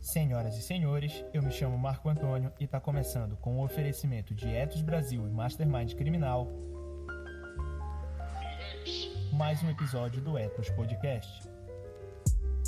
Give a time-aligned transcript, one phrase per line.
[0.00, 4.48] Senhoras e senhores, eu me chamo Marco Antônio e está começando com o oferecimento de
[4.48, 6.46] Etos Brasil e Mastermind Criminal
[9.36, 11.55] mais um episódio do Etos Podcast.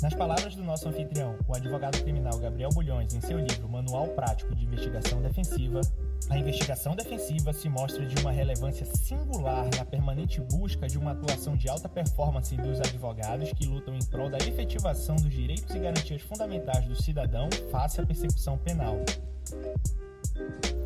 [0.01, 4.55] Nas palavras do nosso anfitrião, o advogado criminal Gabriel Bulhões, em seu livro Manual Prático
[4.55, 5.81] de Investigação Defensiva,
[6.29, 11.57] a investigação defensiva se mostra de uma relevância singular na permanente busca de uma atuação
[11.57, 16.21] de alta performance dos advogados que lutam em prol da efetivação dos direitos e garantias
[16.21, 18.95] fundamentais do cidadão face à persecução penal.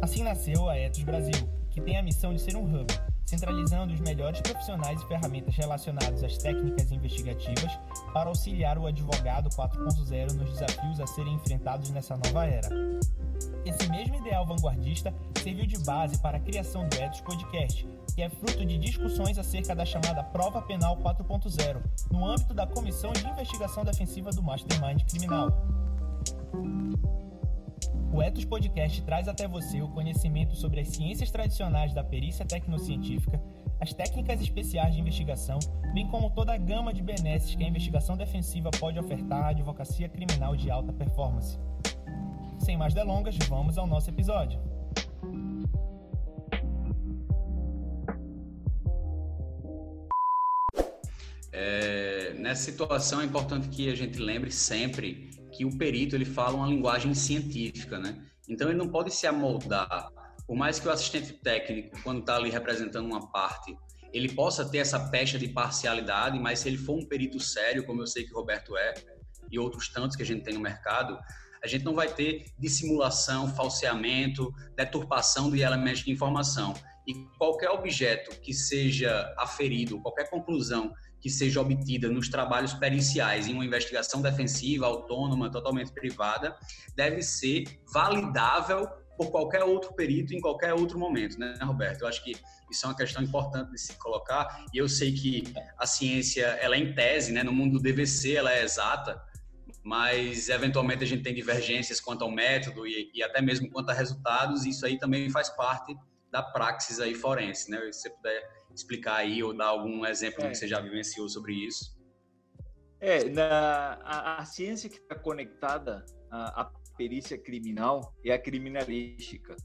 [0.01, 2.91] Assim nasceu a Etos Brasil, que tem a missão de ser um hub
[3.33, 7.71] centralizando os melhores profissionais e ferramentas relacionadas às técnicas investigativas
[8.13, 12.69] para auxiliar o advogado 4.0 nos desafios a serem enfrentados nessa nova era.
[13.65, 18.29] Esse mesmo ideal vanguardista serviu de base para a criação do Etos Podcast, que é
[18.29, 21.81] fruto de discussões acerca da chamada Prova Penal 4.0,
[22.11, 25.49] no âmbito da Comissão de Investigação Defensiva do Mastermind Criminal.
[28.13, 33.41] O Etos Podcast traz até você o conhecimento sobre as ciências tradicionais da perícia tecnocientífica,
[33.81, 35.57] as técnicas especiais de investigação,
[35.95, 40.07] bem como toda a gama de benesses que a investigação defensiva pode ofertar à advocacia
[40.07, 41.57] criminal de alta performance.
[42.59, 44.59] Sem mais delongas, vamos ao nosso episódio.
[51.51, 56.55] É, nessa situação é importante que a gente lembre sempre que o perito ele fala
[56.55, 58.19] uma linguagem científica, né?
[58.49, 60.09] Então ele não pode se amoldar.
[60.45, 63.77] Por mais que o assistente técnico, quando está ali representando uma parte,
[64.11, 68.01] ele possa ter essa pecha de parcialidade, mas se ele for um perito sério, como
[68.01, 68.93] eu sei que o Roberto é,
[69.49, 71.17] e outros tantos que a gente tem no mercado,
[71.63, 76.73] a gente não vai ter dissimulação, falseamento, deturpação de elementos de informação.
[77.07, 80.93] E qualquer objeto que seja aferido, qualquer conclusão
[81.23, 86.53] que seja obtida nos trabalhos periciais em uma investigação defensiva, autônoma, totalmente privada,
[86.97, 87.63] deve ser
[87.93, 92.01] validável por qualquer outro perito em qualquer outro momento, né, Roberto?
[92.01, 92.35] Eu acho que
[92.69, 95.45] isso é uma questão importante de se colocar, e eu sei que
[95.77, 99.17] a ciência, ela é em tese, né, no mundo do DVC, ela é exata,
[99.81, 103.93] mas eventualmente a gente tem divergências quanto ao método e, e até mesmo quanto a
[103.93, 105.95] resultados, e isso aí também faz parte
[106.29, 107.79] da praxis aí forense, né?
[107.91, 110.49] Se você puder explicar aí ou dar algum exemplo é.
[110.49, 111.97] que você já vivenciou sobre isso.
[112.99, 119.55] É, na, a, a ciência que está conectada à, perícia criminal é a criminalística,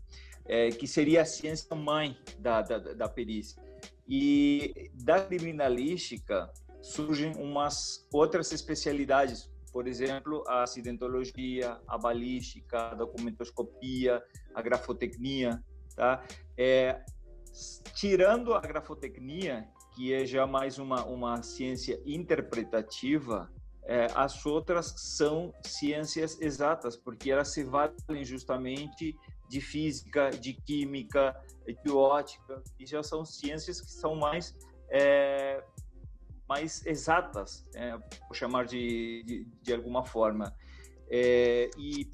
[0.47, 3.63] é, que seria a ciência mãe da, da, da perícia.
[4.09, 14.23] E da criminalística surgem umas outras especialidades, por exemplo, a acidentologia, a balística, a documentoscopia,
[14.55, 15.63] a grafotecnia,
[15.95, 16.25] tá?
[16.57, 17.05] É,
[17.95, 23.51] tirando a grafotecnia, que é já mais uma, uma ciência interpretativa,
[23.85, 29.17] é, as outras são ciências exatas, porque elas se valem justamente
[29.49, 31.35] de física, de química,
[31.67, 34.55] de ótica, e já são ciências que são mais
[34.91, 35.63] é,
[36.49, 40.55] mais exatas, é, por chamar de, de, de alguma forma.
[41.11, 42.11] É, e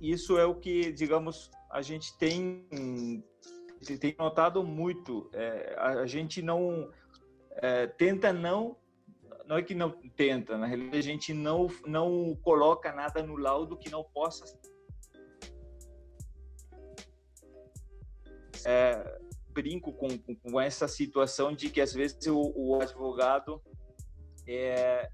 [0.00, 2.66] isso é o que, digamos, a gente tem
[3.98, 5.28] tem notado muito.
[5.32, 6.90] É, a, gente não
[7.56, 8.76] é, tenta não
[9.46, 13.76] não é que não tenta, na realidade a gente não não coloca nada no laudo
[13.76, 14.44] que não possa
[18.66, 19.20] é,
[19.50, 23.62] brinco com, com, essa situação de que às vezes o, o advogado
[24.46, 25.08] é,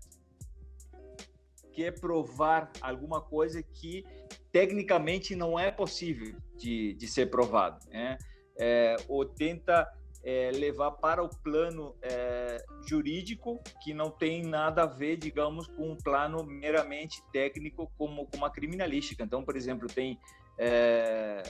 [1.73, 4.05] quer provar alguma coisa que
[4.51, 8.19] tecnicamente não é possível de, de ser provado, né?
[8.59, 9.89] É, ou tenta
[10.25, 15.91] é, levar para o plano é, jurídico que não tem nada a ver, digamos, com
[15.91, 19.25] um plano meramente técnico como, como a criminalística.
[19.25, 20.19] Então, por exemplo, tem
[20.57, 21.43] é,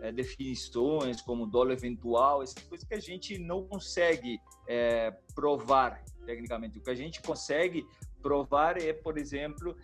[0.00, 6.78] é, definições como dolo eventual, essas coisas que a gente não consegue é, provar tecnicamente.
[6.78, 7.84] O que a gente consegue
[8.22, 9.76] provar é, por exemplo,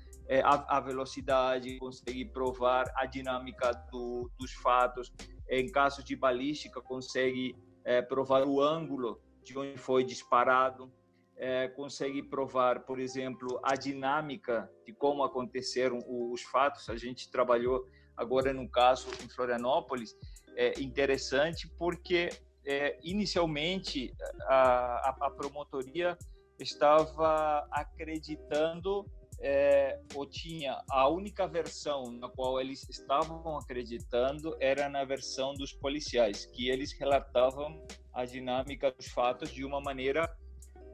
[0.44, 5.12] a, a, velocidade, consegue provar a dinâmica do, dos fatos,
[5.48, 10.92] em caso de balística, consegue é, provar o ângulo de onde foi disparado,
[11.36, 16.88] é, consegue provar, por exemplo, a dinâmica de como aconteceram os fatos.
[16.90, 17.86] A gente trabalhou
[18.16, 20.16] agora num caso em Florianópolis,
[20.56, 22.28] é interessante porque
[22.66, 24.12] é, inicialmente
[24.48, 26.18] a, a, promotoria
[26.58, 29.06] estava acreditando
[29.40, 30.00] é,
[30.30, 36.68] tinha a única versão na qual eles estavam acreditando era na versão dos policiais, que
[36.68, 37.80] eles relatavam
[38.12, 40.28] a dinâmica dos fatos de uma maneira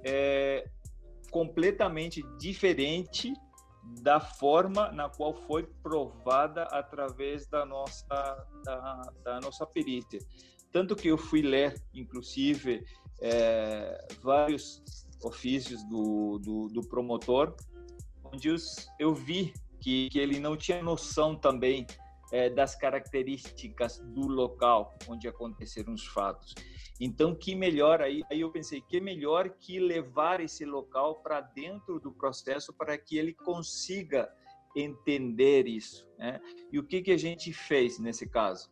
[0.05, 0.69] é,
[1.31, 3.33] completamente diferente
[4.03, 8.07] da forma na qual foi provada através da nossa
[8.65, 10.21] da, da nossa perícia.
[10.73, 12.85] Tanto que eu fui ler, inclusive,
[13.21, 14.83] é, vários
[15.23, 17.55] ofícios do, do, do promotor
[18.35, 18.55] onde
[18.99, 21.87] eu vi que, que ele não tinha noção também
[22.33, 26.55] é, das características do local onde aconteceram os fatos.
[27.01, 28.23] Então, que melhor aí?
[28.31, 33.17] Aí eu pensei que melhor que levar esse local para dentro do processo para que
[33.17, 34.29] ele consiga
[34.75, 36.09] entender isso.
[36.19, 36.41] Né?
[36.73, 38.71] E o que que a gente fez nesse caso?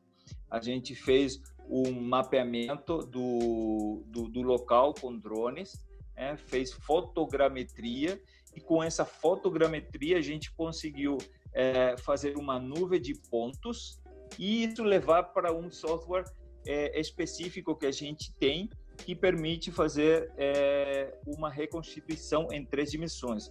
[0.51, 5.85] A gente fez um mapeamento do, do, do local com drones,
[6.17, 6.37] né?
[6.37, 8.21] fez fotogrametria
[8.55, 11.19] e com essa fotogrametria a gente conseguiu
[11.53, 14.01] é, fazer uma nuvem de pontos
[14.39, 16.25] e isso levar para um software
[16.67, 18.69] é, específico que a gente tem
[18.99, 23.51] que permite fazer é, uma reconstituição em três dimensões.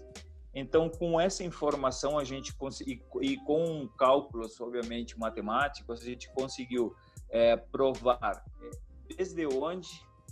[0.54, 2.54] Então, com essa informação, a gente
[3.22, 6.94] e, com cálculos, obviamente, matemáticos, a gente conseguiu
[7.30, 9.90] é, provar é, desde onde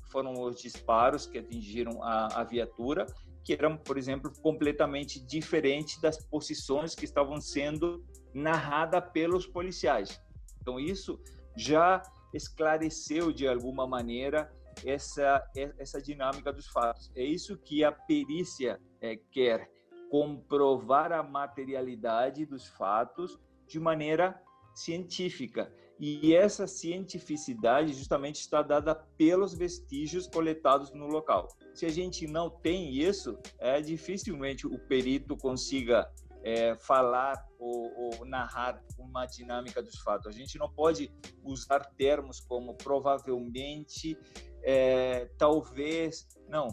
[0.10, 3.06] foram os disparos que atingiram a, a viatura
[3.50, 10.22] que eram, por exemplo, completamente diferentes das posições que estavam sendo narradas pelos policiais.
[10.62, 11.20] Então, isso
[11.58, 14.54] já esclareceu de alguma maneira
[14.86, 15.44] essa
[15.80, 17.12] essa dinâmica dos fatos.
[17.16, 19.68] É isso que a perícia é, quer
[20.12, 24.40] comprovar a materialidade dos fatos de maneira
[24.76, 25.74] científica.
[26.00, 31.50] E essa cientificidade justamente está dada pelos vestígios coletados no local.
[31.74, 36.10] Se a gente não tem isso, é dificilmente o perito consiga
[36.42, 40.28] é, falar ou, ou, narrar uma dinâmica dos fatos.
[40.28, 41.12] A gente não pode
[41.44, 44.18] usar termos como provavelmente,
[44.64, 46.70] é, talvez, não.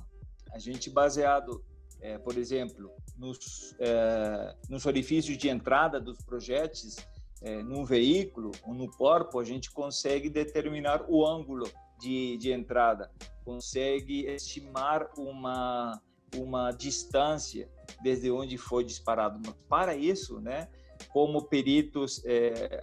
[0.52, 1.64] A gente baseado,
[2.00, 6.96] é, por exemplo, nos, é, nos orifícios de entrada dos projéteis,
[7.43, 13.11] é, num veículo ou no corpo, a gente consegue determinar o ângulo de, de entrada,
[13.44, 16.00] consegue estimar uma,
[16.35, 17.71] uma distância
[18.03, 19.41] desde onde foi disparado.
[19.44, 20.69] Mas para isso, né,
[21.11, 22.81] como peritos é,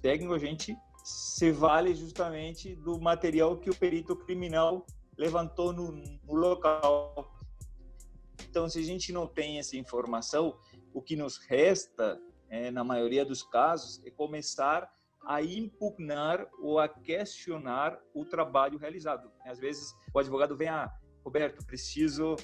[0.00, 4.86] técnicos, a gente se vale justamente do material que o perito criminal
[5.18, 7.30] levantou no, no local.
[8.48, 10.58] Então, se a gente não tem essa informação,
[10.92, 12.18] o que nos resta
[12.48, 14.90] é, na maioria dos casos, é começar
[15.26, 19.30] a impugnar ou a questionar o trabalho realizado.
[19.44, 20.92] Às vezes o advogado vem, ah,
[21.24, 22.36] Roberto, preciso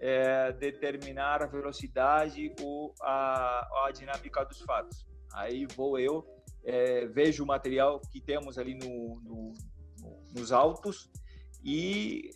[0.00, 5.06] é, determinar a velocidade ou a, a, dinâmica dos fatos.
[5.32, 6.26] Aí vou eu,
[6.64, 9.52] é, vejo o material que temos ali no, no,
[10.00, 11.10] no, nos autos
[11.62, 12.30] e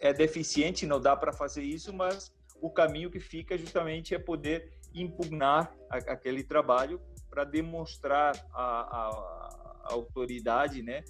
[0.00, 4.77] é deficiente, não dá para fazer isso, mas o caminho que fica justamente é poder
[4.94, 7.00] impugnar aquele trabalho
[7.30, 11.02] para demonstrar à, autoridade, né,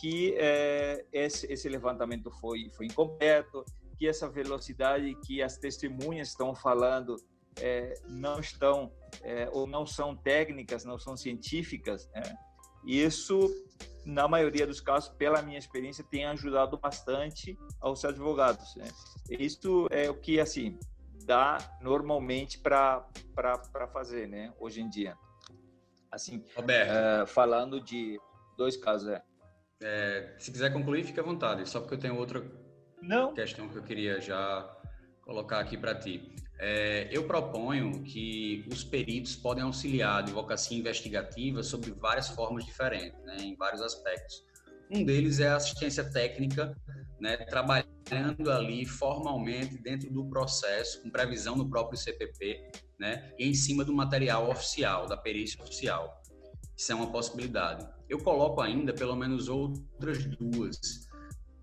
[0.00, 3.64] que é, esse, esse, levantamento foi foi incompleto,
[3.96, 7.16] que essa velocidade que as testemunhas estão falando
[7.58, 12.08] é, não estão é, ou não são técnicas, não são científicas.
[12.14, 12.22] Né?
[12.84, 13.50] Isso,
[14.04, 18.74] na maioria dos casos, pela minha experiência, tem ajudado bastante aos advogados.
[18.76, 18.88] Né?
[19.30, 20.78] Isso é o que assim
[21.30, 23.06] dá normalmente para
[23.92, 24.52] fazer, né?
[24.58, 25.16] Hoje em dia.
[26.10, 28.18] Assim, uh, falando de
[28.58, 29.22] dois casos, é.
[29.80, 30.34] é.
[30.40, 31.68] Se quiser concluir, fique à vontade.
[31.68, 32.44] Só porque eu tenho outra
[33.00, 33.32] Não.
[33.32, 34.68] questão que eu queria já
[35.22, 36.34] colocar aqui para ti.
[36.58, 43.18] É, eu proponho que os peritos podem auxiliar a advocacia investigativa sobre várias formas diferentes,
[43.22, 44.44] né, em vários aspectos.
[44.90, 46.76] Um deles é a assistência técnica,
[47.20, 47.36] né,
[48.50, 53.92] ali formalmente dentro do processo, com previsão no próprio CPP, né, e em cima do
[53.92, 56.20] material oficial, da perícia oficial.
[56.76, 57.86] Isso é uma possibilidade.
[58.08, 60.78] Eu coloco ainda pelo menos outras duas,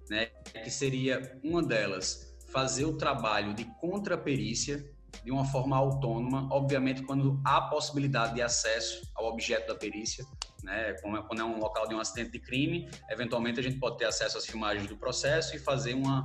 [0.10, 0.28] né,
[0.64, 4.97] que seria uma delas fazer o trabalho de contraperícia
[5.28, 10.26] de uma forma autônoma, obviamente quando há possibilidade de acesso ao objeto da perícia,
[10.64, 10.94] né?
[11.02, 14.38] Quando é um local de um acidente de crime, eventualmente a gente pode ter acesso
[14.38, 16.24] às filmagens do processo e fazer uma,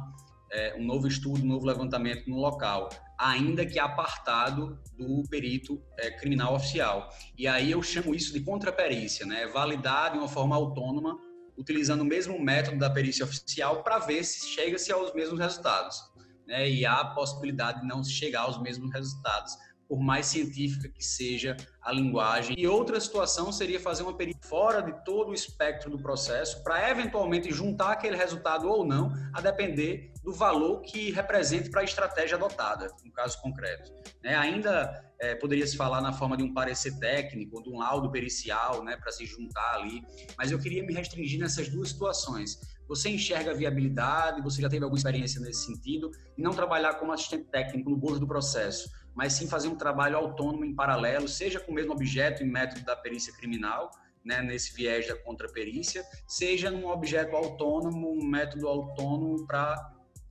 [0.52, 6.12] é, um novo estudo, um novo levantamento no local, ainda que apartado do perito é,
[6.12, 7.10] criminal oficial.
[7.36, 9.48] E aí eu chamo isso de contraperícia, né?
[9.48, 11.18] Validar de uma forma autônoma,
[11.58, 16.11] utilizando o mesmo método da perícia oficial para ver se chega-se aos mesmos resultados.
[16.52, 16.68] Né?
[16.68, 19.56] E há a possibilidade de não chegar aos mesmos resultados
[19.88, 22.54] por mais científica que seja a linguagem.
[22.58, 26.90] E outra situação seria fazer uma perícia fora de todo o espectro do processo, para
[26.90, 32.36] eventualmente juntar aquele resultado ou não, a depender do valor que represente para a estratégia
[32.36, 33.92] adotada, no caso concreto.
[34.22, 34.34] Né?
[34.34, 38.82] Ainda é, poderia se falar na forma de um parecer técnico, de um laudo pericial,
[38.82, 40.02] né, para se juntar ali,
[40.36, 42.58] mas eu queria me restringir nessas duas situações.
[42.94, 47.44] Você enxerga viabilidade, você já teve alguma experiência nesse sentido, e não trabalhar como assistente
[47.44, 51.72] técnico no bojo do processo mas sim fazer um trabalho autônomo em paralelo, seja com
[51.72, 53.90] o mesmo objeto e método da perícia criminal,
[54.24, 59.76] né, nesse viés da contraperícia, seja num objeto autônomo, um método autônomo para,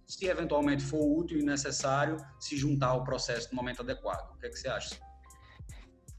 [0.07, 4.33] se eventualmente for útil e necessário, se juntar ao processo no momento adequado.
[4.33, 4.99] O que, é que você acha?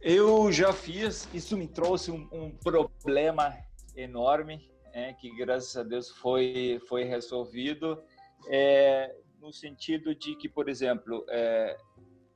[0.01, 3.57] Eu já fiz, isso me trouxe um, um problema
[3.97, 8.03] enorme, é, que graças a Deus foi, foi resolvido,
[8.49, 11.77] é, no sentido de que, por exemplo, é,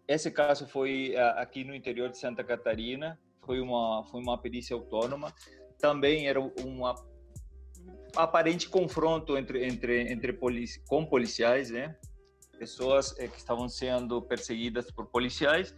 [0.08, 4.74] esse caso foi é, aqui no interior de Santa Catarina, foi uma foi uma perícia
[4.74, 5.32] autônoma.
[5.78, 6.82] Também era um
[8.16, 11.96] aparente confronto entre entre entre polici com policiais, né?
[12.58, 15.74] Pessoas é, que estavam sendo perseguidas por policiais.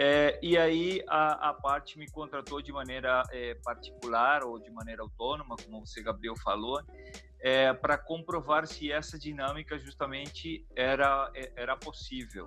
[0.00, 5.02] É, e aí a, a, parte me contratou de maneira é, particular ou de maneira
[5.02, 6.80] autônoma, como você Gabriel falou,
[7.40, 12.46] é, para comprovar se essa dinâmica justamente era era possível.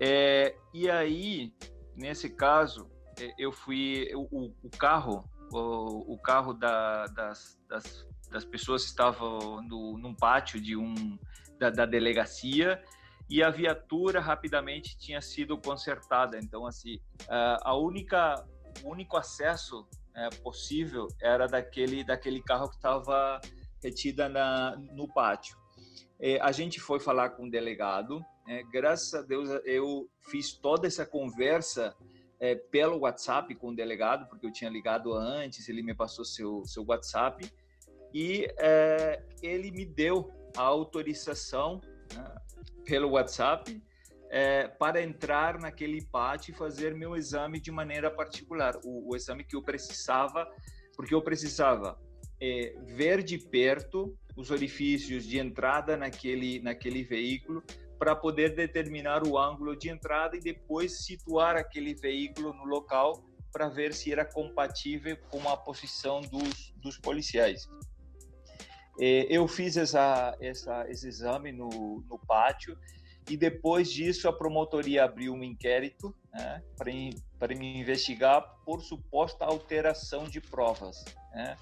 [0.00, 1.54] É, e aí,
[1.94, 8.44] nesse caso, é, eu fui o, o carro, o, o carro da, das, das, das,
[8.44, 9.24] pessoas estava
[9.62, 11.18] no, num pátio de um
[11.58, 12.82] da, da, delegacia
[13.28, 16.38] e a viatura rapidamente tinha sido consertada.
[16.38, 18.44] Então, assim, a única
[18.84, 23.40] o único acesso é, possível era daquele daquele carro que estava
[23.82, 25.56] retida na, no pátio.
[26.18, 30.86] É, a gente foi falar com o delegado é, graças a Deus, eu fiz toda
[30.86, 31.94] essa conversa
[32.38, 36.64] é, pelo WhatsApp com o delegado, porque eu tinha ligado antes, ele me passou seu,
[36.64, 37.50] seu WhatsApp,
[38.14, 38.46] e
[39.42, 41.80] ele me deu a autorização
[42.14, 42.34] né,
[42.84, 43.82] pelo WhatsApp
[44.30, 49.44] é, para entrar naquele pátio e fazer meu exame de maneira particular, o, o exame
[49.44, 50.48] que eu precisava,
[50.96, 51.98] porque eu precisava
[52.40, 57.62] é, ver de perto os orifícios de entrada naquele, naquele veículo,
[57.98, 63.68] para poder determinar o ângulo de entrada e depois situar aquele veículo no local para
[63.70, 67.66] ver se era compatível com a posição dos, dos policiais.
[68.98, 72.78] É, eu fiz essa, essa, esse exame no, no pátio
[73.28, 76.62] e depois disso a promotoria abriu um inquérito né,
[77.38, 81.04] para me investigar por suposta alteração de provas.
[81.32, 81.56] Né.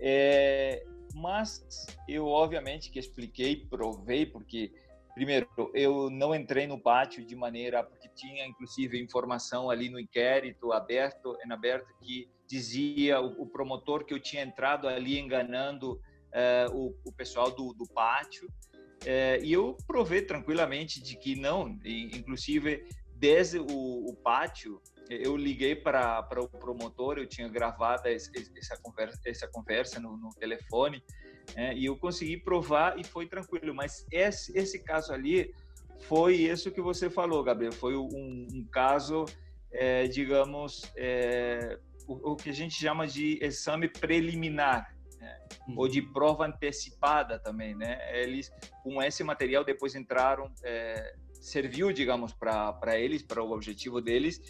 [0.00, 4.72] É, mas eu obviamente que expliquei, provei, porque
[5.14, 10.72] primeiro, eu não entrei no pátio de maneira porque tinha inclusive informação ali no inquérito
[10.72, 16.00] aberto, em aberto que dizia o, o promotor que eu tinha entrado ali enganando
[16.36, 18.46] uh, o, o, pessoal do, do pátio.
[19.02, 25.36] Uh, e eu provei tranquilamente de que não, e, inclusive desde o, o pátio eu
[25.36, 31.02] liguei para o promotor, eu tinha gravado essa conversa, essa conversa no, no telefone
[31.54, 33.74] é, e eu consegui provar e foi tranquilo.
[33.74, 35.54] Mas esse, esse caso ali
[36.00, 37.72] foi isso que você falou, Gabriel.
[37.72, 39.24] Foi um, um caso,
[39.70, 44.95] é, digamos, é, o, o, que a gente chama de exame preliminar.
[45.26, 45.74] Né?
[45.76, 47.98] Ou de prova antecipada também, né?
[48.22, 48.50] Eles,
[48.82, 54.40] com esse material, depois entraram, é, serviu, digamos, para eles, para o objetivo deles,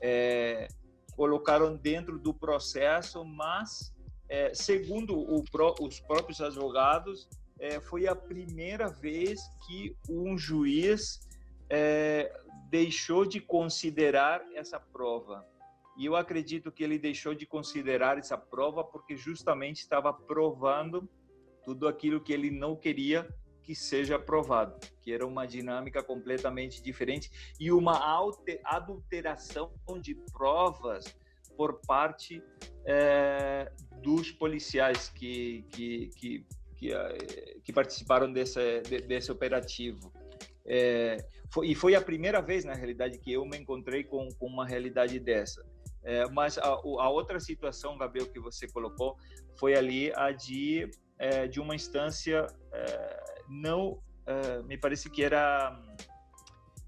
[0.00, 0.66] é,
[1.14, 3.94] colocaram dentro do processo, mas
[4.28, 5.44] é, segundo o,
[5.80, 7.28] os próprios advogados,
[7.60, 11.20] é, foi a primeira vez que um juiz
[11.68, 12.32] é,
[12.70, 15.46] deixou de considerar essa prova.
[15.96, 21.08] E eu acredito que ele deixou de considerar essa prova porque justamente estava provando
[21.64, 23.28] tudo aquilo que ele não queria
[23.62, 27.30] que seja aprovado, que era uma dinâmica completamente diferente
[27.60, 28.20] e uma
[28.64, 31.16] adulteração de provas
[31.56, 32.42] por parte
[32.84, 33.70] é,
[34.02, 36.46] dos policiais que, que, que,
[36.76, 40.12] que, eh, que participaram desse, desse operativo.
[40.64, 41.18] É,
[41.50, 44.66] foi, e foi a primeira vez, na realidade, que eu me encontrei com, com uma
[44.66, 45.64] realidade dessa.
[46.04, 49.16] É, mas a, a, outra situação, Gabriel, que você colocou,
[49.58, 52.46] foi ali a de, é, de uma instância
[53.48, 54.00] não,
[54.64, 55.78] me parece que era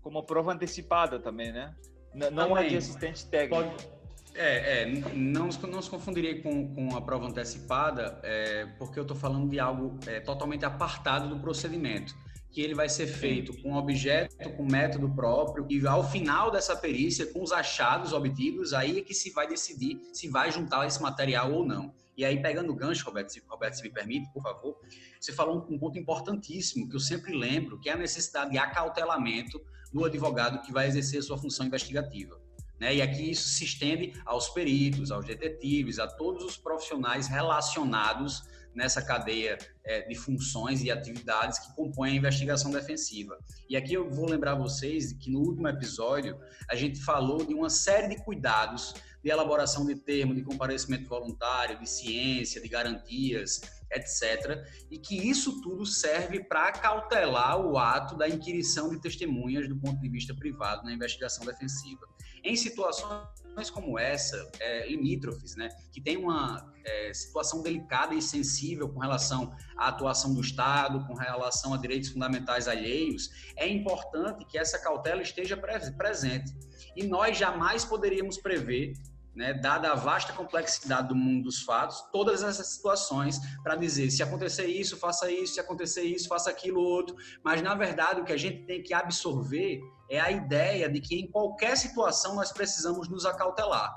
[0.00, 1.74] como prova antecipada também, né?
[2.14, 3.62] Não, não a de assistente técnico.
[3.62, 3.94] Pode
[4.34, 9.16] é, é não, não se confundiria com, com a prova antecipada, é, porque eu estou
[9.16, 12.14] falando de algo é, totalmente apartado do procedimento,
[12.54, 17.26] que ele vai ser feito com objeto, com método próprio, e ao final dessa perícia,
[17.26, 21.52] com os achados obtidos, aí é que se vai decidir se vai juntar esse material
[21.52, 21.92] ou não.
[22.16, 24.78] E aí, pegando o gancho, Roberto, se, Roberto, se me permite, por favor,
[25.20, 28.58] você falou um, um ponto importantíssimo que eu sempre lembro, que é a necessidade de
[28.58, 29.60] acautelamento
[29.92, 32.40] do advogado que vai exercer sua função investigativa.
[32.78, 32.94] Né?
[32.94, 38.44] E aqui isso se estende aos peritos, aos detetives, a todos os profissionais relacionados
[38.74, 43.38] nessa cadeia é, de funções e atividades que compõem a investigação defensiva.
[43.68, 46.38] E aqui eu vou lembrar vocês que no último episódio
[46.68, 51.78] a gente falou de uma série de cuidados de elaboração de termo de comparecimento voluntário,
[51.78, 53.62] de ciência, de garantias,
[53.94, 54.64] etc.
[54.90, 60.00] E que isso tudo serve para cautelar o ato da inquirição de testemunhas do ponto
[60.00, 62.06] de vista privado na investigação defensiva.
[62.42, 68.88] Em situações como essa, é, limítrofes, né, que tem uma é, situação delicada e sensível
[68.88, 74.58] com relação à atuação do Estado, com relação a direitos fundamentais alheios, é importante que
[74.58, 76.52] essa cautela esteja presente.
[76.96, 78.94] E nós jamais poderíamos prever
[79.34, 84.22] né, dada a vasta complexidade do mundo dos fatos, todas essas situações para dizer se
[84.22, 87.16] acontecer isso, faça isso, se acontecer isso, faça aquilo outro.
[87.42, 91.16] Mas na verdade o que a gente tem que absorver é a ideia de que
[91.16, 93.92] em qualquer situação nós precisamos nos acautelar.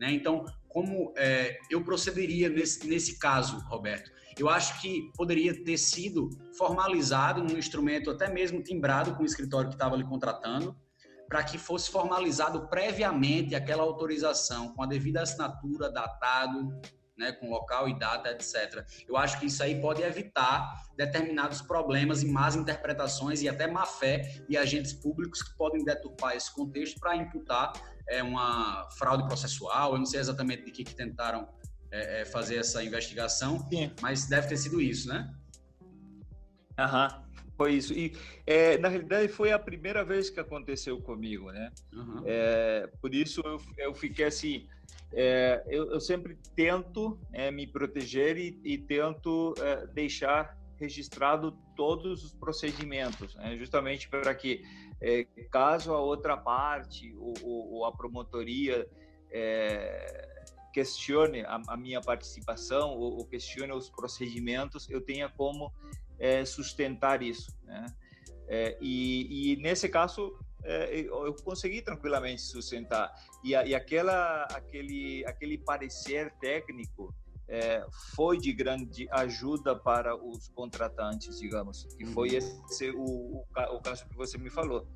[0.00, 0.12] Né?
[0.12, 4.10] Então, como é, eu procederia nesse, nesse caso, Roberto?
[4.38, 9.68] Eu acho que poderia ter sido formalizado num instrumento até mesmo timbrado com o escritório
[9.68, 10.74] que estava lhe contratando,
[11.32, 16.78] para que fosse formalizado previamente aquela autorização com a devida assinatura, datado,
[17.16, 18.86] né, com local e data, etc.
[19.08, 23.86] Eu acho que isso aí pode evitar determinados problemas e más interpretações e até má
[23.86, 27.72] fé de agentes públicos que podem deturpar esse contexto para imputar
[28.06, 29.92] é, uma fraude processual.
[29.92, 31.48] Eu não sei exatamente de que, que tentaram
[31.90, 33.90] é, é fazer essa investigação, Sim.
[34.02, 35.34] mas deve ter sido isso, né?
[36.78, 37.31] Aham.
[37.62, 37.92] Foi isso.
[37.92, 38.12] E,
[38.44, 41.70] é, na realidade, foi a primeira vez que aconteceu comigo, né?
[41.92, 42.22] Uhum.
[42.26, 44.66] É, por isso, eu, eu fiquei assim...
[45.14, 52.24] É, eu, eu, sempre tento é, me proteger e, e tento é, deixar registrado todos
[52.24, 53.54] os procedimentos, né?
[53.58, 54.64] justamente para que,
[55.00, 58.88] é, caso a outra parte ou, ou a promotoria
[60.72, 65.72] questione a, a, minha participação ou, ou questione os procedimentos, eu tenha como
[66.22, 67.52] é, sustentar isso.
[67.64, 67.84] Né?
[68.46, 75.24] É, e, e, nesse caso é, eu consegui tranquilamente sustentar e, a, e aquela aquele
[75.26, 77.12] aquele parecer técnico
[77.48, 82.36] é, foi de grande ajuda para os contratantes, digamos, que foi uhum.
[82.36, 84.86] esse o, o, o caso que você me falou.